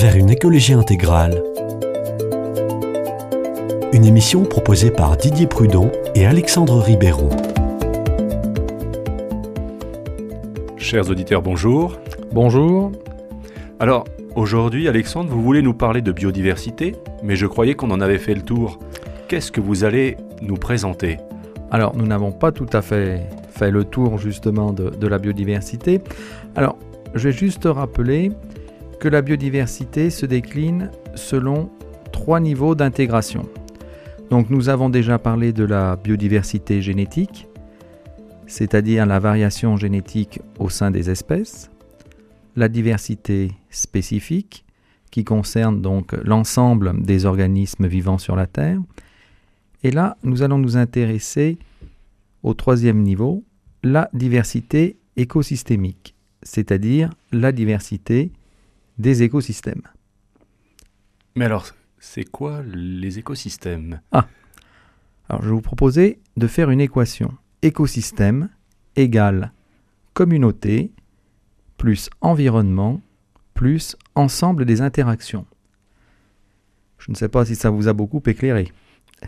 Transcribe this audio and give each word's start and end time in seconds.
vers 0.00 0.14
une 0.14 0.30
écologie 0.30 0.74
intégrale. 0.74 1.42
Une 3.92 4.04
émission 4.04 4.44
proposée 4.44 4.92
par 4.92 5.16
Didier 5.16 5.48
Prudon 5.48 5.90
et 6.14 6.24
Alexandre 6.24 6.78
Ribéron. 6.78 7.30
Chers 10.76 11.10
auditeurs, 11.10 11.42
bonjour. 11.42 11.98
Bonjour. 12.32 12.92
Alors, 13.80 14.04
aujourd'hui, 14.36 14.86
Alexandre, 14.86 15.30
vous 15.30 15.42
voulez 15.42 15.62
nous 15.62 15.74
parler 15.74 16.00
de 16.00 16.12
biodiversité, 16.12 16.94
mais 17.24 17.34
je 17.34 17.46
croyais 17.46 17.74
qu'on 17.74 17.90
en 17.90 18.00
avait 18.00 18.18
fait 18.18 18.36
le 18.36 18.42
tour. 18.42 18.78
Qu'est-ce 19.26 19.50
que 19.50 19.60
vous 19.60 19.82
allez 19.82 20.16
nous 20.42 20.56
présenter? 20.56 21.16
Alors, 21.72 21.96
nous 21.96 22.06
n'avons 22.06 22.30
pas 22.30 22.52
tout 22.52 22.70
à 22.72 22.82
fait 22.82 23.22
fait 23.50 23.72
le 23.72 23.82
tour 23.82 24.18
justement 24.18 24.72
de, 24.72 24.90
de 24.90 25.06
la 25.08 25.18
biodiversité. 25.18 26.00
Alors, 26.54 26.76
je 27.14 27.30
vais 27.30 27.32
juste 27.32 27.64
rappeler 27.64 28.30
que 28.98 29.08
la 29.08 29.22
biodiversité 29.22 30.10
se 30.10 30.26
décline 30.26 30.90
selon 31.14 31.70
trois 32.12 32.40
niveaux 32.40 32.74
d'intégration. 32.74 33.48
Donc 34.30 34.50
nous 34.50 34.68
avons 34.68 34.90
déjà 34.90 35.18
parlé 35.18 35.52
de 35.52 35.64
la 35.64 35.96
biodiversité 35.96 36.82
génétique, 36.82 37.46
c'est-à-dire 38.46 39.06
la 39.06 39.18
variation 39.18 39.76
génétique 39.76 40.40
au 40.58 40.68
sein 40.68 40.90
des 40.90 41.10
espèces, 41.10 41.70
la 42.56 42.68
diversité 42.68 43.52
spécifique, 43.70 44.64
qui 45.10 45.24
concerne 45.24 45.80
donc 45.80 46.12
l'ensemble 46.24 47.00
des 47.02 47.24
organismes 47.24 47.86
vivants 47.86 48.18
sur 48.18 48.36
la 48.36 48.46
Terre. 48.46 48.78
Et 49.82 49.90
là, 49.90 50.18
nous 50.22 50.42
allons 50.42 50.58
nous 50.58 50.76
intéresser 50.76 51.56
au 52.42 52.52
troisième 52.52 53.02
niveau, 53.02 53.44
la 53.82 54.10
diversité 54.12 54.98
écosystémique, 55.16 56.14
c'est-à-dire 56.42 57.10
la 57.32 57.52
diversité 57.52 58.32
des 58.98 59.22
écosystèmes. 59.22 59.82
Mais 61.36 61.44
alors, 61.44 61.66
c'est 61.98 62.24
quoi 62.24 62.62
les 62.62 63.18
écosystèmes? 63.18 64.00
Ah 64.12 64.26
Alors, 65.28 65.42
je 65.42 65.48
vais 65.48 65.54
vous 65.54 65.60
proposer 65.60 66.20
de 66.36 66.46
faire 66.46 66.70
une 66.70 66.80
équation. 66.80 67.34
Écosystème 67.62 68.48
égale 68.96 69.52
communauté 70.14 70.92
plus 71.76 72.10
environnement 72.20 73.00
plus 73.54 73.96
ensemble 74.14 74.64
des 74.64 74.82
interactions. 74.82 75.44
Je 76.98 77.10
ne 77.10 77.16
sais 77.16 77.28
pas 77.28 77.44
si 77.44 77.56
ça 77.56 77.70
vous 77.70 77.88
a 77.88 77.92
beaucoup 77.92 78.22
éclairé. 78.26 78.72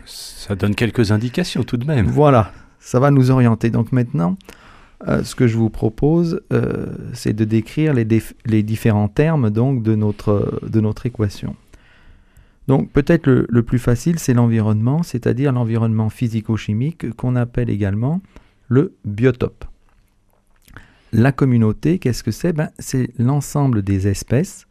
Ça 0.05 0.55
donne 0.55 0.73
quelques 0.73 1.11
indications 1.11 1.63
tout 1.63 1.75
de 1.75 1.85
même. 1.85 2.07
Voilà, 2.07 2.53
ça 2.79 3.01
va 3.01 3.11
nous 3.11 3.29
orienter. 3.29 3.69
Donc 3.69 3.91
maintenant, 3.91 4.37
euh, 5.07 5.23
ce 5.23 5.35
que 5.35 5.47
je 5.47 5.57
vous 5.57 5.69
propose, 5.69 6.41
euh, 6.53 6.87
c'est 7.13 7.33
de 7.33 7.45
décrire 7.45 7.93
les, 7.93 8.07
les, 8.45 8.63
différents 8.63 9.07
termes 9.07 9.49
donc, 9.49 9.83
de, 9.83 9.95
notre, 9.95 10.61
de 10.67 10.79
notre 10.79 11.05
équation. 11.05 11.55
Donc 12.67 12.91
peut-être 12.91 13.25
le, 13.25 13.47
le, 13.49 13.63
plus 13.63 13.79
facile, 13.79 14.19
c'est 14.19 14.33
l'environnement, 14.33 15.01
c'est-à-dire 15.03 15.51
l'environnement 15.51 16.09
physico-chimique 16.09 17.15
qu'on 17.15 17.35
appelle 17.35 17.69
également 17.69 18.21
le 18.67 18.93
biotope. 19.05 19.65
La 21.13 21.31
communauté, 21.31 21.99
qu'est-ce 21.99 22.23
que 22.23 22.31
c'est? 22.31 22.53
Ben, 22.53 22.69
C'est 22.79 23.09
l'ensemble 23.19 23.81
des 23.81 24.07
espèces, 24.07 24.67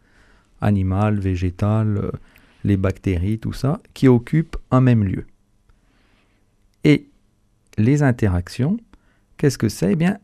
animales, 0.60 1.18
végétales, 1.18 1.98
euh, 1.98 2.10
les 2.64 2.76
bactéries, 2.76 3.38
tout 3.38 3.52
ça, 3.52 3.80
qui 3.94 4.08
occupent 4.08 4.56
un 4.70 4.80
même 4.80 5.04
lieu. 5.04 5.26
Et 6.84 7.08
les 7.76 8.02
interactions, 8.02 8.78
qu'est-ce 9.40 9.56
que 9.56 9.70
c'est? 9.70 9.92
Eh 9.92 9.96
bien, 9.96 10.18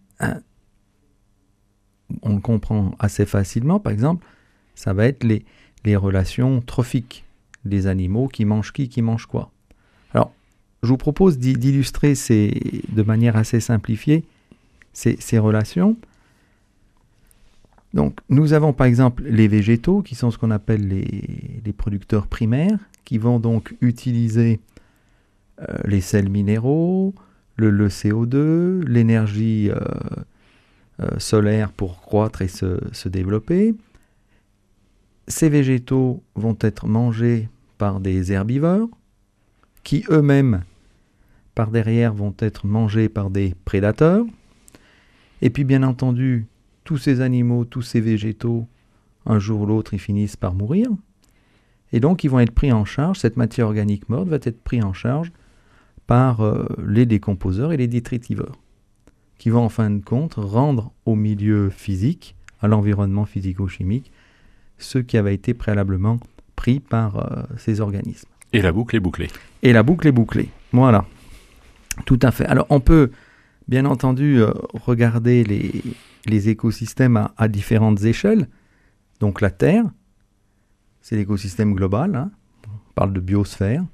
on 2.20 2.34
le 2.34 2.41
comprend 2.41 2.95
assez 2.98 3.25
facilement. 3.25 3.81
Par 3.81 3.92
exemple, 3.92 4.27
ça 4.75 4.92
va 4.92 5.06
être 5.06 5.25
les, 5.25 5.97
relations 5.97 6.61
trophiques, 6.61 7.25
les 7.64 7.87
animaux 7.87 8.28
qui 8.28 8.44
mangent 8.44 8.72
qui, 8.72 8.89
qui 8.89 9.00
mangent 9.00 9.27
quoi. 9.27 9.50
Alors, 10.12 10.33
je 10.83 10.89
vous 10.89 10.97
propose 10.98 11.38
d'illustrer 11.38 12.12
de 12.12 13.03
manière 13.03 13.37
assez 13.37 13.60
simplifiée 13.60 14.25
ces, 14.93 15.38
relations. 15.38 15.97
Donc, 17.94 18.19
nous 18.28 18.53
avons 18.53 18.75
par 18.75 18.87
exemple 18.87 19.22
les 19.25 19.49
végétaux, 19.49 20.03
qui 20.03 20.15
sont 20.15 20.31
ce 20.31 20.37
qu'on 20.37 20.50
appelle 20.50 20.88
les, 20.88 21.60
les, 21.65 21.72
producteurs 21.72 22.26
primaires, 22.26 22.78
qui 23.05 23.16
vont 23.16 23.38
donc 23.38 23.75
utiliser 23.81 24.60
euh, 25.60 25.78
les 25.84 26.03
sels 26.03 26.28
minéraux, 26.28 27.15
le, 27.56 27.71
le 27.71 27.89
CO2, 27.89 28.83
l'énergie 28.87 29.71
euh, 29.71 29.78
euh, 31.00 31.19
solaire 31.19 31.72
pour 31.72 32.00
croître 32.00 32.43
et 32.43 32.49
se, 32.49 32.78
se, 32.93 33.09
développer. 33.09 33.75
Ces 35.28 35.49
végétaux 35.49 36.22
vont 36.34 36.56
être 36.61 36.87
mangés 36.87 37.49
par 37.78 38.00
des 38.00 38.33
herbivores, 38.33 38.89
qui 39.83 40.05
eux-mêmes, 40.11 40.62
par 41.55 41.71
derrière, 41.71 42.12
vont 42.15 42.34
être 42.39 42.67
mangés 42.67 43.09
par 43.09 43.31
des 43.31 43.55
prédateurs. 43.65 44.25
Et 45.43 45.50
puis, 45.50 45.65
bien 45.65 45.83
entendu, 45.83 46.47
tous 46.84 46.99
ces 46.99 47.21
animaux, 47.21 47.65
tous 47.65 47.83
ces 47.83 48.00
végétaux, 48.00 48.67
un 49.27 49.38
jour 49.38 49.62
ou 49.62 49.67
l'autre, 49.67 49.94
ils 49.94 50.00
finissent 50.00 50.37
par 50.37 50.55
mourir. 50.55 50.88
Et 51.93 52.00
donc, 52.00 52.25
ils 52.25 52.31
vont 52.31 52.41
être 52.41 52.53
pris 52.53 52.73
en 52.73 52.84
charge, 52.84 53.19
cette 53.19 53.37
matière 53.37 53.67
organique 53.67 54.09
morte 54.09 54.28
va 54.28 54.37
être 54.37 54.62
prise 54.62 54.84
en 54.84 54.93
charge 54.93 55.33
par 56.06 56.41
euh, 56.41 56.67
les 56.87 57.06
décomposeurs 57.06 57.72
et 57.72 57.77
les 57.77 57.89
détritiveurs, 57.89 58.56
qui 59.39 59.50
vont 59.50 59.65
en 59.65 59.69
fin 59.69 59.91
de 59.91 60.03
compte 60.03 60.34
rendre 60.34 60.93
au 61.05 61.15
milieu 61.15 61.71
physique, 61.71 62.37
à 62.61 62.69
l'environnement 62.69 63.27
physico-chimique, 63.27 64.11
ce 64.78 64.99
qui 64.99 65.17
avait 65.17 65.34
été 65.34 65.55
préalablement 65.55 66.19
pris 66.55 66.81
par 66.81 67.17
euh, 67.17 67.43
ces 67.56 67.81
organismes. 67.81 68.28
Et 68.53 68.62
la 68.62 68.72
boucle 68.72 68.97
est 68.97 69.00
bouclée. 69.00 69.28
Et 69.62 69.72
la 69.72 69.83
boucle 69.83 70.06
est 70.06 70.12
bouclée. 70.12 70.49
Voilà. 70.72 71.05
Tout 72.05 72.19
à 72.23 72.31
fait. 72.31 72.47
Alors 72.47 72.67
on 72.71 72.81
peut 72.81 73.11
bien 73.69 73.84
entendu 73.84 74.41
euh, 74.41 74.53
regarder 74.75 75.44
les, 75.44 75.83
les 76.27 76.49
écosystèmes 76.49 77.17
à, 77.17 77.34
à, 77.37 77.49
différentes 77.49 78.03
échelles. 78.05 78.49
Donc 79.21 79.41
la 79.41 79.50
Terre, 79.50 79.84
c'est 81.00 81.17
l'écosystème 81.17 81.75
global, 81.75 82.15
hein. 82.15 82.31
on 82.67 82.93
parle 82.94 83.12
de 83.12 83.21
biosphère 83.21 83.84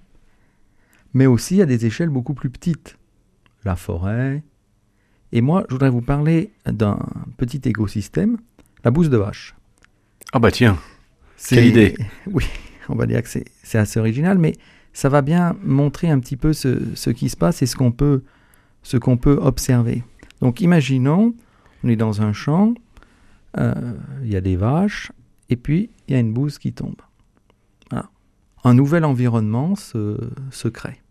mais 1.14 1.26
aussi 1.26 1.60
à 1.62 1.66
des 1.66 1.86
échelles 1.86 2.08
beaucoup 2.08 2.34
plus 2.34 2.50
petites. 2.50 2.98
La 3.64 3.76
forêt. 3.76 4.42
Et 5.32 5.40
moi, 5.40 5.64
je 5.68 5.74
voudrais 5.74 5.90
vous 5.90 6.02
parler 6.02 6.52
d'un 6.66 6.98
petit 7.36 7.60
écosystème, 7.64 8.38
la 8.84 8.90
bouse 8.90 9.08
de 9.08 9.16
vache. 9.16 9.54
Ah 10.32 10.38
bah 10.38 10.50
tiens, 10.50 10.78
quelle 11.48 11.66
idée 11.66 11.94
Oui, 12.26 12.44
on 12.88 12.94
va 12.94 13.06
dire 13.06 13.22
que 13.22 13.28
c'est 13.28 13.78
assez 13.78 13.98
original, 13.98 14.38
mais 14.38 14.54
ça 14.92 15.08
va 15.08 15.22
bien 15.22 15.56
montrer 15.62 16.10
un 16.10 16.18
petit 16.20 16.36
peu 16.36 16.52
ce, 16.52 16.94
ce 16.94 17.10
qui 17.10 17.28
se 17.28 17.36
passe 17.36 17.62
et 17.62 17.66
ce 17.66 17.76
qu'on 17.76 17.92
peut, 17.92 18.22
ce 18.82 18.96
qu'on 18.96 19.16
peut 19.16 19.38
observer. 19.40 20.02
Donc 20.40 20.60
imaginons, 20.60 21.34
on 21.82 21.88
est 21.88 21.96
dans 21.96 22.22
un 22.22 22.32
champ, 22.32 22.74
il 23.56 23.62
euh, 23.62 23.94
y 24.24 24.36
a 24.36 24.40
des 24.40 24.56
vaches, 24.56 25.12
et 25.48 25.56
puis 25.56 25.90
il 26.08 26.14
y 26.14 26.16
a 26.16 26.20
une 26.20 26.32
bouse 26.32 26.58
qui 26.58 26.72
tombe. 26.72 27.00
Voilà. 27.90 28.10
Un 28.64 28.74
nouvel 28.74 29.04
environnement 29.04 29.76
se, 29.76 30.18
se 30.50 30.68
crée. 30.68 31.01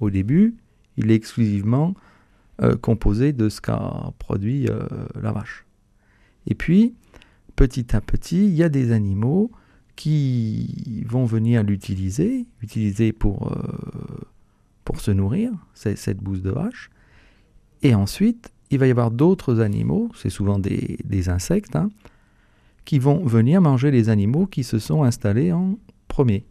Au 0.00 0.10
début, 0.10 0.56
il 0.96 1.10
est 1.10 1.14
exclusivement 1.14 1.94
euh, 2.60 2.76
composé 2.76 3.32
de 3.32 3.48
ce 3.48 3.60
qu'a 3.60 4.12
produit 4.18 4.68
euh, 4.68 4.86
la 5.20 5.32
vache. 5.32 5.64
Et 6.46 6.54
puis, 6.54 6.94
petit 7.56 7.94
à 7.94 8.00
petit, 8.00 8.46
il 8.46 8.54
y 8.54 8.62
a 8.62 8.68
des 8.68 8.92
animaux 8.92 9.50
qui 9.96 11.04
vont 11.08 11.24
venir 11.24 11.62
l'utiliser, 11.62 12.46
utiliser 12.62 13.12
pour, 13.12 13.52
euh, 13.52 14.26
pour 14.84 15.00
se 15.00 15.10
nourrir, 15.10 15.52
cette 15.74 16.18
bouse 16.18 16.42
de 16.42 16.50
vache. 16.50 16.90
Et 17.82 17.94
ensuite, 17.94 18.52
il 18.70 18.78
va 18.78 18.86
y 18.86 18.90
avoir 18.90 19.10
d'autres 19.10 19.60
animaux, 19.60 20.10
c'est 20.14 20.30
souvent 20.30 20.58
des, 20.58 20.98
des 21.04 21.28
insectes, 21.28 21.76
hein, 21.76 21.90
qui 22.84 22.98
vont 22.98 23.24
venir 23.24 23.60
manger 23.60 23.90
les 23.90 24.08
animaux 24.08 24.46
qui 24.46 24.64
se 24.64 24.78
sont 24.78 25.02
installés 25.02 25.52
en 25.52 25.78
premier. 26.08 26.44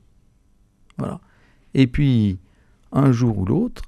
Voilà. 0.97 1.19
Et 1.73 1.87
puis, 1.87 2.37
un 2.91 3.11
jour 3.11 3.37
ou 3.37 3.45
l'autre, 3.45 3.83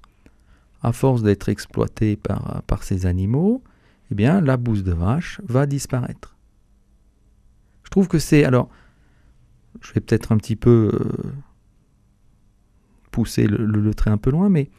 à 0.81 0.92
force 0.92 1.24
d'être 1.24 1.50
exploité 1.50 2.16
par, 2.16 2.63
par 2.63 2.84
ces 2.84 3.06
animaux, 3.06 3.63
eh 4.12 4.16
bien, 4.16 4.42
la 4.42 4.57
bouse 4.57 4.84
de 4.84 4.94
vache 4.94 5.42
va 5.44 5.66
disparaître. 5.66 6.36
Je 7.84 7.90
trouve 7.90 8.07
que 8.07 8.19
c'est... 8.19 8.44
Alors, 8.44 8.69
je 9.81 9.94
vais 9.94 10.01
peut-être 10.01 10.31
un 10.31 10.38
petit 10.38 10.56
peu 10.56 10.92
euh, 10.94 11.31
pousser 13.12 13.48
le, 13.48 13.66
le, 13.66 13.81
le, 13.81 13.94
trait 13.94 14.12
un 14.12 14.18
peu 14.18 14.31
loin, 14.31 14.50
mais 14.50 14.69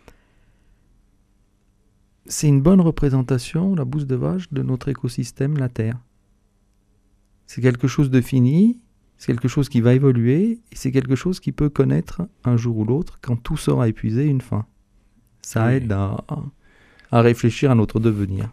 c'est 2.26 2.48
une 2.48 2.62
bonne 2.62 2.80
représentation, 2.80 3.74
la 3.74 3.84
bouse 3.84 4.06
de 4.06 4.16
vache, 4.16 4.52
de 4.52 4.62
notre 4.62 4.88
écosystème, 4.88 5.56
la 5.58 5.68
Terre. 5.68 5.98
C'est 7.46 7.60
quelque 7.60 7.88
chose 7.88 8.10
de 8.10 8.20
fini, 8.20 8.80
c'est 9.20 9.26
quelque 9.26 9.48
chose 9.48 9.68
qui 9.68 9.82
va 9.82 9.92
évoluer 9.92 10.60
et 10.72 10.76
c'est 10.76 10.90
quelque 10.90 11.14
chose 11.14 11.40
qui 11.40 11.52
peut 11.52 11.68
connaître 11.68 12.22
un 12.44 12.56
jour 12.56 12.78
ou 12.78 12.86
l'autre, 12.86 13.18
quand 13.20 13.36
tout 13.36 13.58
sera 13.58 13.86
épuisé, 13.86 14.24
une 14.24 14.40
fin. 14.40 14.64
Ça 15.42 15.66
oui. 15.66 15.74
aide 15.74 15.92
à, 15.92 16.24
à, 17.10 17.20
réfléchir 17.20 17.70
à 17.70 17.74
notre 17.74 18.00
devenir. 18.00 18.48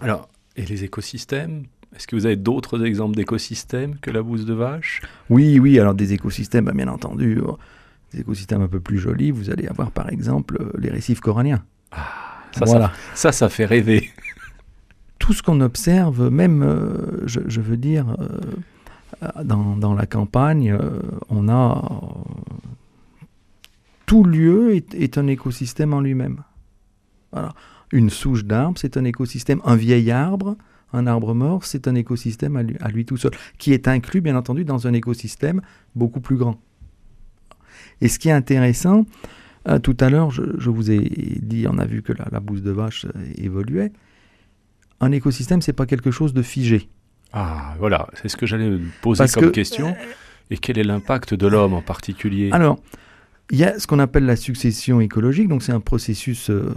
Alors, 0.00 0.28
et 0.56 0.66
les 0.66 0.82
écosystèmes? 0.82 1.66
Est-ce 1.94 2.08
que 2.08 2.16
vous 2.16 2.26
avez 2.26 2.34
d'autres 2.34 2.84
exemples 2.84 3.14
d'écosystèmes 3.14 3.96
que 4.00 4.10
la 4.10 4.22
bouse 4.22 4.44
de 4.44 4.54
vache? 4.54 5.02
Oui, 5.30 5.60
oui, 5.60 5.78
alors 5.78 5.94
des 5.94 6.12
écosystèmes, 6.12 6.64
bah, 6.64 6.72
bien 6.72 6.88
entendu, 6.88 7.38
euh, 7.38 7.52
des 8.12 8.22
écosystèmes 8.22 8.62
un 8.62 8.66
peu 8.66 8.80
plus 8.80 8.98
jolis, 8.98 9.30
vous 9.30 9.50
allez 9.50 9.68
avoir 9.68 9.92
par 9.92 10.10
exemple 10.10 10.56
euh, 10.60 10.72
les 10.80 10.90
récifs 10.90 11.20
coralliens. 11.20 11.62
ça, 11.92 12.64
voilà. 12.64 12.92
ça, 13.14 13.30
ça, 13.30 13.32
ça 13.32 13.48
fait 13.48 13.66
rêver. 13.66 14.10
Tout 15.20 15.32
ce 15.32 15.44
qu'on 15.44 15.60
observe, 15.60 16.28
même, 16.28 16.64
euh, 16.64 17.24
je, 17.26 17.38
je 17.46 17.60
veux 17.60 17.76
dire, 17.76 18.16
euh, 18.18 18.40
dans, 19.44 19.76
dans 19.76 19.94
la 19.94 20.06
campagne, 20.06 20.72
euh, 20.72 21.00
on 21.28 21.48
a... 21.48 21.90
euh, 21.92 23.26
tout 24.06 24.24
lieu 24.24 24.74
est, 24.74 25.18
un 25.18 25.26
écosystème 25.26 25.94
en 25.94 26.00
lui-même. 26.00 26.42
Une 27.92 28.10
souche 28.10 28.44
d'arbre, 28.44 28.78
c'est 28.78 28.96
un 28.96 29.04
écosystème. 29.04 29.60
Un 29.64 29.76
vieil 29.76 30.10
arbre, 30.10 30.56
un 30.92 31.06
arbre 31.06 31.34
mort, 31.34 31.64
c'est 31.64 31.88
un 31.88 31.94
écosystème 31.94 32.56
à 32.56 32.88
lui, 32.90 33.04
tout 33.04 33.16
seul, 33.16 33.32
qui 33.58 33.72
est 33.72 33.88
inclus, 33.88 34.20
bien 34.20 34.36
entendu, 34.36 34.64
dans 34.64 34.86
un 34.86 34.92
écosystème 34.92 35.62
beaucoup 35.94 36.20
plus 36.20 36.36
grand. 36.36 36.60
Et 38.00 38.08
ce 38.08 38.18
qui 38.18 38.28
est 38.28 38.32
intéressant, 38.32 39.06
euh, 39.68 39.78
tout 39.78 39.96
à 40.00 40.10
l'heure, 40.10 40.30
je, 40.30 40.70
vous 40.70 40.90
ai 40.90 41.00
dit, 41.42 41.66
on 41.68 41.78
a 41.78 41.86
vu 41.86 42.02
que 42.02 42.12
la, 42.12 42.26
la 42.30 42.40
bouse 42.40 42.62
de 42.62 42.70
vache 42.70 43.06
euh, 43.06 43.32
évoluait. 43.36 43.92
Un 45.00 45.12
écosystème, 45.12 45.62
c'est 45.62 45.72
pas 45.72 45.86
quelque 45.86 46.10
chose 46.10 46.34
de 46.34 46.42
figé. 46.42 46.88
Ah, 47.36 47.74
voilà, 47.80 48.08
c'est 48.14 48.28
ce 48.28 48.36
que 48.36 48.46
j'allais 48.46 48.70
me 48.70 48.80
poser 49.02 49.18
Parce 49.18 49.34
comme 49.34 49.44
que- 49.46 49.48
question. 49.50 49.94
Et 50.50 50.56
quel 50.58 50.78
est 50.78 50.84
l'impact 50.84 51.34
de 51.34 51.46
l'homme 51.46 51.72
en 51.74 51.82
particulier? 51.82 52.50
Alors, 52.52 52.78
il 53.50 53.58
y 53.58 53.64
a 53.64 53.78
ce 53.78 53.86
qu'on 53.86 53.98
appelle 53.98 54.24
la 54.24 54.36
succession 54.36 55.00
écologique, 55.00 55.48
donc 55.48 55.62
c'est 55.62 55.72
un 55.72 55.80
processus 55.80 56.48
euh, 56.50 56.72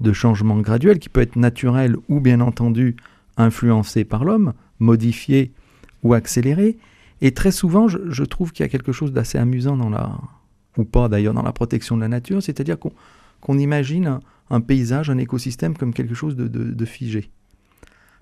de 0.00 0.12
changement 0.12 0.56
graduel 0.58 0.98
qui 0.98 1.08
peut 1.08 1.20
être 1.20 1.36
naturel 1.36 1.96
ou 2.08 2.20
bien 2.20 2.40
entendu 2.40 2.96
influencé 3.36 4.04
par 4.04 4.24
l'homme, 4.24 4.52
modifié 4.78 5.52
ou 6.04 6.14
accéléré. 6.14 6.76
Et 7.20 7.32
très 7.32 7.50
souvent, 7.50 7.88
je, 7.88 7.98
je 8.08 8.24
trouve 8.24 8.52
qu'il 8.52 8.62
y 8.64 8.66
a 8.66 8.68
quelque 8.68 8.92
chose 8.92 9.12
d'assez 9.12 9.38
amusant 9.38 9.76
dans 9.76 9.90
la, 9.90 10.12
ou 10.76 10.84
pas 10.84 11.08
d'ailleurs, 11.08 11.34
dans 11.34 11.42
la 11.42 11.52
protection 11.52 11.96
de 11.96 12.02
la 12.02 12.08
nature, 12.08 12.42
c'est-à-dire 12.42 12.76
qu'on 12.78 13.58
imagine 13.58 14.06
un, 14.06 14.20
un 14.50 14.60
paysage, 14.60 15.10
un 15.10 15.18
écosystème 15.18 15.76
comme 15.76 15.92
quelque 15.92 16.14
chose 16.14 16.36
de, 16.36 16.46
de- 16.46 16.72
de 16.72 16.84
figé. 16.84 17.30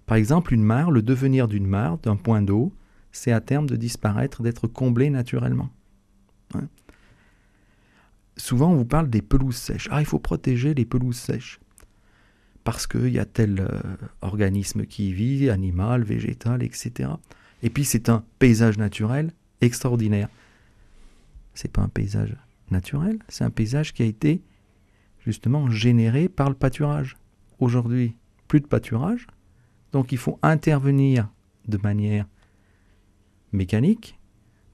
Par 0.07 0.17
exemple, 0.17 0.55
une 0.55 0.63
mare, 0.63 0.91
le 0.91 1.03
devenir 1.03 1.49
d'une 1.49 1.67
mare, 1.67 1.99
d'un 1.99 2.17
point 2.17 2.43
d'eau, 2.43 2.73
c'est 3.13 3.33
à 3.33 3.41
terme 3.41 3.67
de 3.67 3.77
disparaître, 3.77 4.43
d'être 4.43 4.69
comblé 4.69 5.11
naturellement. 5.11 5.71
Souvent, 8.37 8.71
on 8.71 8.77
vous 8.77 8.85
parle 8.85 9.09
des 9.09 9.23
pelouses 9.23 9.57
sèches. 9.57 9.89
Ah, 9.91 10.01
il 10.01 10.07
faut 10.07 10.19
protéger 10.19 10.75
les 10.75 10.85
pelouses 10.85 11.17
sèches. 11.17 11.59
Parce 12.65 12.87
qu'il 12.87 13.09
y 13.09 13.19
a 13.19 13.25
tel 13.25 13.61
euh, 13.61 13.81
organisme 14.21 14.85
qui 14.85 15.09
y 15.09 15.13
vit, 15.13 15.51
animal, 15.51 16.03
végétal, 16.03 16.63
etc. 16.63 17.11
Et 17.63 17.71
puis, 17.71 17.85
c'est 17.85 18.09
un 18.09 18.25
paysage 18.39 18.77
naturel 18.77 19.33
extraordinaire. 19.61 20.29
C'est 21.55 21.73
pas 21.73 21.81
un 21.81 21.89
paysage 21.89 22.37
naturel, 22.71 23.19
c'est 23.29 23.45
un 23.45 23.51
paysage 23.51 23.95
qui 23.95 24.03
a 24.03 24.07
été 24.07 24.43
justement 25.25 25.71
généré 25.71 26.29
par 26.29 26.49
le 26.49 26.55
pâturage. 26.55 27.17
Aujourd'hui, 27.59 28.17
plus 28.49 28.61
de 28.61 28.67
pâturage, 28.67 29.27
donc 29.93 30.13
il 30.13 30.19
faut 30.19 30.39
intervenir 30.43 31.29
de 31.69 31.79
manière 31.83 32.27
mécanique, 33.53 34.19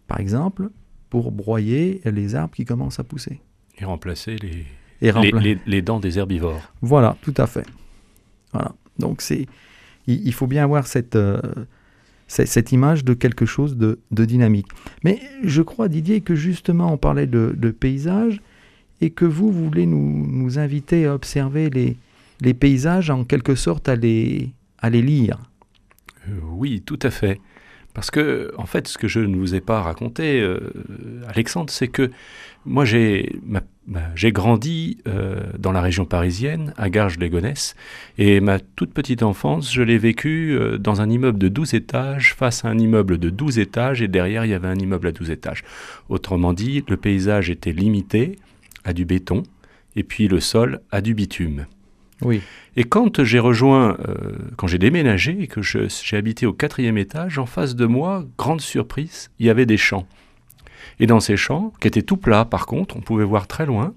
par 0.07 0.21
exemple, 0.21 0.71
pour 1.11 1.31
broyer 1.31 2.01
les 2.05 2.35
arbres 2.35 2.55
qui 2.55 2.65
commencent 2.65 2.99
à 2.99 3.05
pousser. 3.05 3.41
Et 3.79 3.85
remplacer 3.85 4.37
les, 4.37 4.49
Et 4.51 4.67
les, 5.03 5.11
rempla- 5.13 5.41
les- 5.41 5.59
les 5.67 5.83
dents 5.83 6.01
des 6.01 6.19
herbivores. 6.19 6.73
Voilà, 6.81 7.17
tout 7.23 7.35
à 7.37 7.47
fait. 7.47 7.67
Voilà. 8.53 8.75
Donc 8.99 9.23
c'est, 9.23 9.47
il, 10.07 10.27
il 10.27 10.33
faut 10.33 10.47
bien 10.47 10.65
avoir 10.65 10.87
cette, 10.87 11.17
euh, 11.17 11.41
cette 12.29 12.73
image 12.73 13.05
de 13.05 13.15
quelque 13.15 13.47
chose 13.47 13.77
de, 13.77 14.01
de 14.11 14.25
dynamique. 14.25 14.67
Mais 15.05 15.21
je 15.43 15.63
crois, 15.63 15.89
Didier, 15.89 16.21
que 16.21 16.35
justement 16.35 16.93
on 16.93 16.99
parlait 16.99 17.27
de, 17.27 17.55
de 17.57 17.71
paysage 17.71 18.41
et 19.01 19.11
que 19.11 19.25
vous, 19.25 19.51
vous 19.51 19.65
voulez 19.65 19.87
nous, 19.87 20.27
nous 20.27 20.59
inviter 20.59 21.07
à 21.07 21.15
observer 21.15 21.71
les, 21.71 21.97
les 22.41 22.55
paysages, 22.55 23.11
en 23.11 23.25
quelque 23.25 23.55
sorte 23.55 23.89
à 23.89 23.97
les, 23.97 24.53
à 24.83 24.91
lire. 24.91 25.39
Euh, 26.29 26.33
oui, 26.51 26.83
tout 26.85 26.99
à 27.03 27.11
fait. 27.11 27.41
Parce 27.95 28.11
que, 28.11 28.53
en 28.57 28.65
fait, 28.67 28.89
ce 28.89 28.97
que 28.97 29.07
je 29.07 29.21
ne 29.21 29.37
vous 29.37 29.55
ai 29.55 29.61
pas 29.61 29.83
raconté, 29.83 30.41
euh, 30.41 30.73
Alexandre, 31.29 31.71
c'est 31.71 31.89
que 31.89 32.11
moi, 32.65 32.87
j'ai 32.87 33.29
grandi 34.33 34.99
euh, 35.07 35.43
dans 35.59 35.73
la 35.73 35.83
région 35.83 36.07
parisienne, 36.07 36.73
à 36.79 36.89
Garges-les-Gonesse, 36.89 37.75
et 38.17 38.41
ma 38.41 38.61
toute 38.61 38.95
petite 38.95 39.23
enfance, 39.23 39.71
je 39.71 39.83
l'ai 39.83 39.99
vécue 39.99 40.59
dans 40.79 41.03
un 41.03 41.11
immeuble 41.11 41.39
de 41.39 41.49
12 41.49 41.75
étages, 41.75 42.35
face 42.35 42.65
à 42.65 42.69
un 42.69 42.79
immeuble 42.79 43.19
de 43.19 43.29
12 43.29 43.59
étages, 43.59 44.01
et 44.01 44.09
derrière, 44.09 44.47
il 44.47 44.53
y 44.53 44.55
avait 44.55 44.69
un 44.69 44.79
immeuble 44.79 45.09
à 45.09 45.13
12 45.13 45.31
étages. 45.31 45.63
Autrement 46.09 46.55
dit, 46.55 46.83
le 46.89 46.97
paysage 46.97 47.51
était 47.51 47.73
limité 47.73 48.39
à 48.85 48.95
du 48.95 49.05
béton, 49.05 49.43
et 49.97 50.03
puis 50.03 50.29
le 50.29 50.41
sol 50.41 50.81
à 50.91 51.03
du 51.03 51.13
bitume. 51.13 51.67
Et 52.77 52.85
quand 52.85 53.23
j'ai 53.23 53.39
rejoint, 53.39 53.97
euh, 54.09 54.15
quand 54.57 54.67
j'ai 54.67 54.79
déménagé 54.79 55.37
et 55.43 55.47
que 55.47 55.61
j'ai 55.63 56.17
habité 56.17 56.47
au 56.47 56.53
quatrième 56.53 56.97
étage, 56.97 57.39
en 57.39 57.47
face 57.47 57.77
de 57.77 57.87
moi, 57.87 58.25
grande 58.39 58.61
surprise, 58.61 59.31
il 59.39 59.47
y 59.47 59.51
avait 59.51 59.67
des 59.67 59.77
champs. 59.77 60.07
Et 61.01 61.07
dans 61.07 61.21
ces 61.21 61.37
champs, 61.37 61.73
qui 61.81 61.89
étaient 61.89 62.03
tout 62.03 62.17
plats 62.17 62.45
par 62.45 62.67
contre, 62.67 62.97
on 62.97 63.01
pouvait 63.01 63.25
voir 63.25 63.47
très 63.47 63.67
loin, 63.67 63.95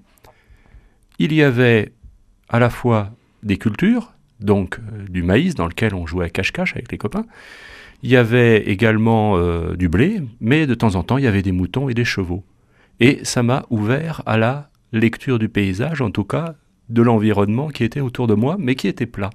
il 1.18 1.32
y 1.32 1.42
avait 1.42 1.92
à 2.48 2.58
la 2.58 2.70
fois 2.70 3.12
des 3.42 3.56
cultures, 3.56 4.12
donc 4.40 4.78
euh, 4.78 5.06
du 5.08 5.22
maïs 5.22 5.54
dans 5.54 5.66
lequel 5.66 5.94
on 5.94 6.06
jouait 6.06 6.26
à 6.26 6.28
cache-cache 6.28 6.74
avec 6.74 6.92
les 6.92 6.98
copains, 6.98 7.24
il 8.02 8.10
y 8.10 8.16
avait 8.16 8.68
également 8.68 9.36
euh, 9.36 9.74
du 9.74 9.88
blé, 9.88 10.20
mais 10.40 10.66
de 10.66 10.74
temps 10.74 10.94
en 10.96 11.02
temps, 11.02 11.16
il 11.16 11.24
y 11.24 11.28
avait 11.28 11.42
des 11.42 11.52
moutons 11.52 11.88
et 11.88 11.94
des 11.94 12.04
chevaux. 12.04 12.44
Et 13.00 13.20
ça 13.24 13.42
m'a 13.42 13.64
ouvert 13.70 14.22
à 14.26 14.36
la 14.36 14.70
lecture 14.92 15.38
du 15.38 15.48
paysage, 15.48 16.00
en 16.00 16.10
tout 16.10 16.24
cas 16.24 16.54
de 16.88 17.02
l'environnement 17.02 17.68
qui 17.68 17.84
était 17.84 18.00
autour 18.00 18.26
de 18.26 18.34
moi, 18.34 18.56
mais 18.58 18.74
qui 18.74 18.88
était 18.88 19.06
plat. 19.06 19.30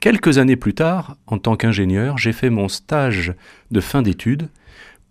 Quelques 0.00 0.38
années 0.38 0.56
plus 0.56 0.74
tard, 0.74 1.16
en 1.26 1.38
tant 1.38 1.56
qu'ingénieur, 1.56 2.18
j'ai 2.18 2.32
fait 2.32 2.50
mon 2.50 2.68
stage 2.68 3.34
de 3.70 3.80
fin 3.80 4.02
d'études 4.02 4.48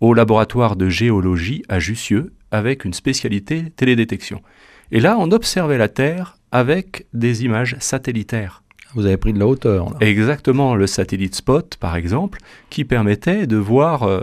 au 0.00 0.14
laboratoire 0.14 0.76
de 0.76 0.88
géologie 0.88 1.62
à 1.68 1.78
Jussieu 1.78 2.32
avec 2.50 2.84
une 2.84 2.92
spécialité 2.92 3.70
télédétection. 3.76 4.42
Et 4.90 5.00
là, 5.00 5.16
on 5.18 5.30
observait 5.30 5.78
la 5.78 5.88
Terre 5.88 6.36
avec 6.50 7.06
des 7.14 7.44
images 7.44 7.76
satellitaires. 7.80 8.62
Vous 8.94 9.06
avez 9.06 9.16
pris 9.16 9.32
de 9.32 9.38
la 9.38 9.46
hauteur. 9.46 9.90
là. 9.90 9.96
Exactement, 10.00 10.74
le 10.74 10.86
satellite 10.86 11.34
Spot, 11.34 11.76
par 11.80 11.96
exemple, 11.96 12.40
qui 12.68 12.84
permettait 12.84 13.46
de 13.46 13.56
voir 13.56 14.02
euh, 14.02 14.20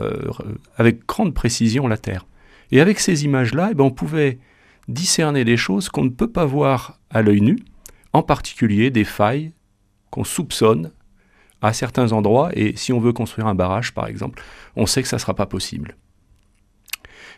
avec 0.77 1.07
grande 1.07 1.33
précision 1.33 1.87
la 1.87 1.97
Terre. 1.97 2.27
Et 2.71 2.79
avec 2.79 2.99
ces 2.99 3.25
images-là, 3.25 3.69
eh 3.71 3.73
ben, 3.73 3.85
on 3.85 3.89
pouvait 3.91 4.37
discerner 4.89 5.45
des 5.45 5.55
choses 5.55 5.87
qu'on 5.87 6.03
ne 6.03 6.09
peut 6.09 6.29
pas 6.29 6.45
voir 6.45 6.99
à 7.09 7.21
l'œil 7.21 7.41
nu, 7.41 7.59
en 8.11 8.23
particulier 8.23 8.89
des 8.89 9.05
failles 9.05 9.53
qu'on 10.09 10.23
soupçonne 10.23 10.91
à 11.61 11.73
certains 11.73 12.11
endroits, 12.11 12.49
et 12.53 12.75
si 12.75 12.91
on 12.91 12.99
veut 12.99 13.13
construire 13.13 13.47
un 13.47 13.55
barrage, 13.55 13.93
par 13.93 14.07
exemple, 14.07 14.41
on 14.75 14.85
sait 14.85 15.01
que 15.01 15.07
ça 15.07 15.17
ne 15.17 15.21
sera 15.21 15.35
pas 15.35 15.45
possible. 15.45 15.95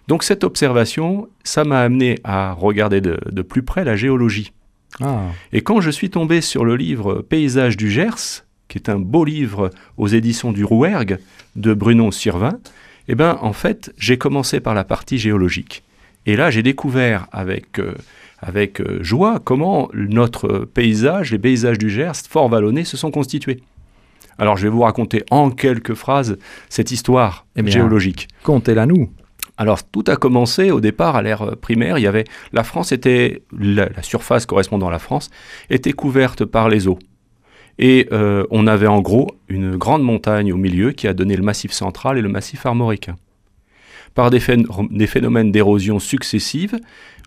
Donc 0.08 0.24
cette 0.24 0.44
observation, 0.44 1.28
ça 1.44 1.64
m'a 1.64 1.82
amené 1.82 2.20
à 2.24 2.54
regarder 2.54 3.02
de, 3.02 3.20
de 3.30 3.42
plus 3.42 3.64
près 3.64 3.84
la 3.84 3.96
géologie. 3.96 4.54
Ah, 5.00 5.28
Et 5.54 5.62
quand 5.62 5.82
je 5.82 5.92
suis 5.92 6.10
tombé 6.10 6.42
sur 6.42 6.66
le 6.66 6.76
livre 6.76 7.22
Paysages 7.22 7.78
du 7.78 7.90
Gers, 7.90 8.46
qui 8.68 8.78
est 8.78 8.90
un 8.90 9.00
beau 9.00 9.26
livre 9.26 9.70
aux 9.98 10.08
éditions 10.08 10.52
du 10.52 10.64
Rouergue 10.64 11.20
de 11.56 11.74
Bruno 11.74 12.12
Sirvin, 12.12 12.60
eh 13.08 13.16
ben, 13.16 13.38
en 13.42 13.54
fait, 13.54 13.94
j'ai 13.98 14.18
commencé 14.18 14.60
par 14.60 14.74
la 14.74 14.84
partie 14.84 15.18
géologique. 15.18 15.84
Et 16.26 16.36
là, 16.36 16.50
j'ai 16.52 16.64
découvert 16.64 17.28
avec, 17.32 17.80
euh, 17.80 17.96
avec 18.40 18.80
euh, 18.80 19.00
joie 19.02 19.40
comment 19.44 19.90
notre 19.94 20.60
paysage, 20.60 21.32
les 21.32 21.40
paysages 21.40 21.78
du 21.78 21.90
Gers, 21.90 22.16
fort 22.30 22.50
vallonnés, 22.50 22.84
se 22.86 22.98
sont 22.98 23.12
constitués. 23.12 23.62
Alors, 24.38 24.58
je 24.58 24.64
vais 24.64 24.70
vous 24.70 24.82
raconter 24.82 25.24
en 25.32 25.50
quelques 25.50 25.94
phrases 25.94 26.38
cette 26.70 26.92
histoire 26.92 27.46
Eh 27.56 27.62
bien. 27.62 27.74
géologique. 27.74 28.28
comptez-la 28.44 28.86
nous. 28.86 29.10
Alors 29.58 29.84
tout 29.84 30.04
a 30.08 30.16
commencé 30.16 30.72
au 30.72 30.80
départ 30.82 31.16
à 31.16 31.22
l'ère 31.22 31.56
primaire. 31.58 32.00
Il 32.00 32.02
y 32.02 32.08
avait 32.08 32.24
la 32.52 32.64
France 32.64 32.92
était 32.92 33.44
la, 33.56 33.90
la 33.96 34.02
surface 34.02 34.48
correspondant 34.48 34.88
à 34.88 34.92
la 34.92 34.98
France 34.98 35.30
était 35.70 35.92
couverte 35.92 36.46
par 36.46 36.68
les 36.68 36.88
eaux 36.88 36.98
et 37.78 38.08
euh, 38.12 38.46
on 38.50 38.66
avait 38.68 38.88
en 38.88 39.02
gros 39.02 39.28
une 39.50 39.76
grande 39.76 40.04
montagne 40.04 40.54
au 40.54 40.58
milieu 40.58 40.92
qui 40.94 41.08
a 41.08 41.14
donné 41.14 41.36
le 41.36 41.44
massif 41.44 41.72
central 41.72 42.18
et 42.18 42.22
le 42.22 42.30
massif 42.30 42.66
armoricain. 42.66 43.18
Par 44.14 44.30
des, 44.30 44.40
phén- 44.40 44.66
des 44.90 45.08
phénomènes 45.08 45.52
d'érosion 45.52 46.00
successive, 46.00 46.78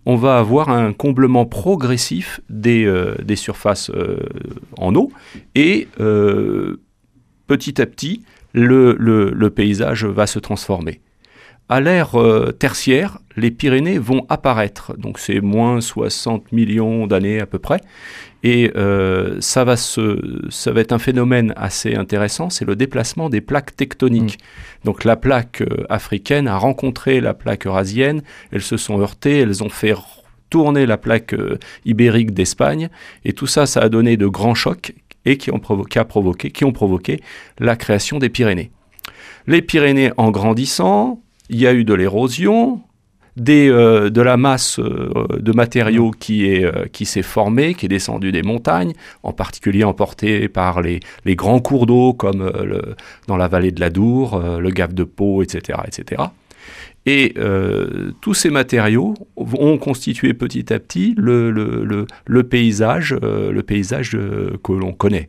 on 0.07 0.17
va 0.17 0.39
avoir 0.39 0.69
un 0.69 0.93
comblement 0.93 1.47
progressif 1.47 2.41
des, 2.51 2.85
euh, 2.85 3.15
surfaces 3.37 3.91
euh, 3.91 4.19
en 4.77 4.95
eau 4.95 5.11
et 5.55 5.89
euh, 6.01 6.81
petit 7.47 7.81
à 7.81 7.87
petit 7.87 8.23
le 8.53 9.49
paysage 9.49 10.05
va 10.05 10.27
se 10.27 10.39
transformer. 10.39 11.01
À 11.69 11.81
l'ère 11.81 12.21
euh, 12.21 12.53
tertiaire, 12.53 13.19
les 13.37 13.51
Pyrénées 13.51 13.99
vont 13.99 14.27
apparaître. 14.29 14.95
Donc 14.99 15.19
c'est 15.19 15.41
moins 15.41 15.81
60 15.81 16.53
millions 16.53 17.07
d'années 17.07 17.41
à 17.41 17.47
peu 17.47 17.59
près. 17.59 17.81
Et 18.43 18.71
euh, 18.77 19.41
ça, 19.41 19.65
va 19.65 19.79
se, 19.79 20.43
ça 20.51 20.73
va 20.73 20.83
être 20.83 20.93
un 20.93 20.99
phénomène 20.99 21.55
assez 21.57 21.95
intéressant, 21.95 22.51
c'est 22.51 22.67
le 22.67 22.77
déplacement 22.77 23.31
des 23.31 23.41
plaques 23.41 23.75
tectoniques. 23.75 24.39
Mm. 24.39 24.85
Donc 24.85 25.05
la 25.05 25.17
plaque 25.17 25.63
euh, 25.63 25.85
africaine 25.89 26.49
a 26.49 26.59
rencontré 26.59 27.23
la 27.23 27.33
plaque 27.33 27.67
eurasienne, 27.67 28.23
elles 28.53 28.61
se 28.61 28.77
sont 28.77 29.01
heurtées, 29.01 29.39
elles 29.39 29.65
ont 29.65 29.71
fait 29.71 29.95
tourner 30.51 30.85
la 30.85 30.99
plaque 30.99 31.35
ibérique 31.87 32.33
d'Espagne, 32.33 32.91
et 33.25 33.33
tout 33.33 33.47
ça, 33.47 33.65
ça 33.67 33.81
a 33.81 33.89
donné 33.89 34.17
de 34.17 34.27
grands 34.27 34.55
chocs 34.55 34.95
et 35.25 35.39
qui 35.39 35.51
ont, 35.51 35.59
provoqué, 35.59 35.99
a 35.99 36.05
provoqué, 36.05 36.51
qui 36.51 36.65
ont 36.65 36.73
provoqué 36.73 37.23
la 37.59 37.77
création 37.77 38.19
des 38.19 38.29
Pyrénées. 38.29 38.71
Les 39.47 39.63
Pyrénées 39.63 40.13
en 40.17 40.31
grandissant, 40.31 41.24
il 41.51 41.61
y 41.61 41.67
a 41.67 41.73
eu 41.73 41.85
de 41.85 41.95
l'érosion, 41.95 42.81
des, 43.37 43.69
euh, 43.69 44.11
de 44.11 44.21
la 44.21 44.37
masse 44.37 44.79
euh, 44.79 45.27
de 45.39 45.53
matériaux 45.53 46.13
qui 46.13 46.47
est 46.47 46.65
euh, 46.65 46.87
qui 46.93 47.05
s'est 47.05 47.23
formée, 47.23 47.75
qui 47.75 47.87
est 47.87 47.89
descendue 47.89 48.33
des 48.33 48.43
montagnes, 48.43 48.93
en 49.23 49.33
particulier 49.33 49.85
emportée 49.85 50.49
par 50.49 50.83
les, 50.83 51.01
les 51.25 51.35
grands 51.35 51.61
cours 51.61 51.87
d'eau 51.87 52.13
comme 52.13 52.51
le, 52.65 52.95
dans 53.27 53.37
la 53.37 53.49
vallée 53.49 53.73
de 53.73 53.81
l'Adour, 53.81 54.35
euh, 54.35 54.59
le 54.59 54.71
Gave 54.71 54.95
de 54.95 55.05
Pau, 55.05 55.43
etc., 55.43 55.79
etc. 55.87 56.23
Et 57.07 57.35
tous 58.23 58.33
ces 58.33 58.49
matériaux 58.49 59.13
ont 59.37 59.77
constitué 59.77 60.33
petit 60.33 60.73
à 60.73 60.79
petit 60.79 61.13
le, 61.19 61.51
le, 61.51 61.85
le, 61.85 62.07
le 62.25 62.43
paysage, 62.45 63.13
le 63.13 63.61
paysage 63.61 64.13
que 64.13 64.73
l'on 64.73 64.95
connaît. 64.95 65.29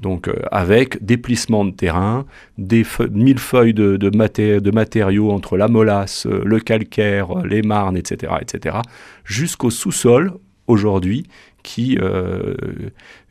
Donc 0.00 0.28
euh, 0.28 0.34
avec 0.50 1.04
des 1.04 1.16
plissements 1.16 1.64
de 1.64 1.70
terrain, 1.72 2.24
des 2.58 2.84
fe- 2.84 3.08
mille 3.10 3.38
feuilles 3.38 3.74
de, 3.74 3.96
de, 3.96 4.10
maté- 4.10 4.60
de 4.60 4.70
matériaux 4.70 5.30
entre 5.32 5.56
la 5.56 5.68
molasse, 5.68 6.26
euh, 6.26 6.42
le 6.44 6.60
calcaire, 6.60 7.38
euh, 7.38 7.46
les 7.46 7.62
marnes, 7.62 7.96
etc., 7.96 8.34
etc., 8.40 8.78
jusqu'au 9.24 9.70
sous-sol 9.70 10.32
aujourd'hui, 10.66 11.24
qui 11.62 11.98
euh, 12.00 12.54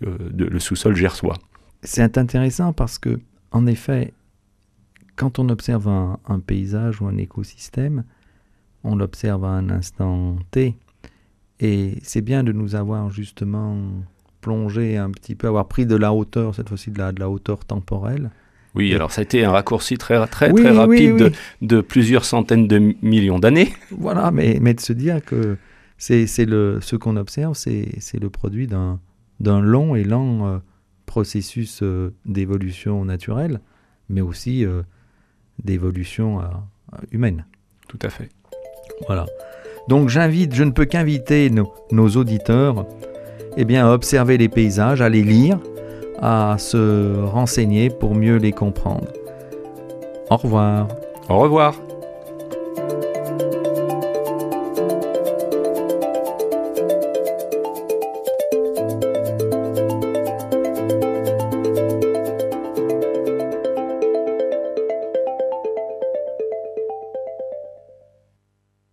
de- 0.02 0.46
le 0.46 0.60
sous-sol 0.60 0.96
gersois. 0.96 1.38
C'est 1.84 2.18
intéressant 2.18 2.74
parce 2.74 2.98
que, 3.00 3.20
en 3.52 3.66
effet, 3.68 4.14
quand 5.16 5.40
on 5.40 5.48
observe 5.50 5.88
un, 5.88 6.20
un 6.28 6.40
paysage 6.40 7.02
ou 7.02 7.08
un 7.08 7.18
écosystème, 7.18 8.04
on 8.84 8.96
l'observe 8.96 9.46
à 9.46 9.50
un 9.50 9.70
instant 9.70 10.36
T. 10.52 10.76
Et 11.62 11.94
c'est 12.04 12.22
bien 12.22 12.44
de 12.44 12.52
nous 12.52 12.76
avoir 12.76 13.10
justement 13.10 13.78
plongé 14.46 14.98
un 14.98 15.10
petit 15.10 15.36
peu, 15.36 15.48
avoir 15.48 15.68
pris 15.68 15.86
de 15.88 15.96
la 15.96 16.12
hauteur, 16.14 16.54
cette 16.54 16.70
fois-ci 16.70 16.92
de 16.92 17.00
la, 17.00 17.12
de 17.12 17.20
la 17.20 17.30
hauteur 17.30 17.60
temporelle. 17.66 18.30
Oui, 18.76 18.94
alors 18.94 19.12
ça 19.12 19.22
a 19.22 19.24
été 19.24 19.44
un 19.44 19.52
raccourci 19.52 19.98
très 19.98 20.18
très 20.28 20.52
Oui, 20.52 20.62
très 20.62 20.72
rapide 20.72 21.14
oui. 21.14 21.20
De, 21.22 21.32
de 21.62 21.82
plusieurs 21.82 22.26
centaines 22.26 22.68
de 22.68 22.78
mi- 22.78 22.98
millions 23.02 23.40
d'années. 23.40 23.70
Voilà, 23.90 24.32
mais, 24.32 24.60
mais 24.62 24.74
de 24.74 24.82
se 24.82 24.94
dire 24.94 25.24
que 25.26 25.58
c'est 25.98 26.28
c'est 26.28 26.46
le 26.46 26.80
ce 26.82 26.96
qu'on 26.98 27.16
observe, 27.18 27.56
c'est 27.56 27.88
c'est 28.00 28.20
le 28.20 28.30
produit 28.30 28.68
d'un 28.68 29.00
d'un 29.40 29.62
long 29.62 29.96
et 29.96 30.04
lent 30.04 30.46
euh, 30.48 30.58
processus 31.06 31.80
euh, 31.84 32.14
d'évolution 32.26 33.06
naturelle, 33.06 33.60
mais 34.10 34.22
aussi 34.22 34.66
euh, 34.66 34.84
d'évolution 35.64 36.42
humaine. 37.12 37.46
Tout 37.88 38.00
à 38.02 38.10
fait. 38.10 38.30
Voilà. 39.08 39.26
Donc 39.88 40.10
j'invite, 40.10 40.54
je 40.54 40.64
ne 40.64 40.72
peux 40.72 40.86
qu'inviter 40.86 41.50
nos, 41.50 41.72
nos 41.92 42.10
auditeurs 42.10 42.86
eh 43.58 43.66
bien, 43.66 43.88
à 43.88 43.94
observer 43.94 44.38
les 44.38 44.50
paysages, 44.50 45.02
à 45.02 45.10
les 45.10 45.24
lire, 45.24 45.60
à 46.22 46.56
se 46.58 47.22
renseigner 47.24 47.90
pour 47.90 48.16
mieux 48.16 48.38
les 48.38 48.52
comprendre. 48.52 49.08
Au 50.30 50.38
revoir. 50.38 50.88
Au 51.30 51.40
revoir. 51.40 51.76